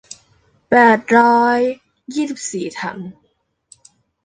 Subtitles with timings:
[0.69, 1.59] แปดร้อย
[2.13, 2.97] ยี่สิบสี่ถัง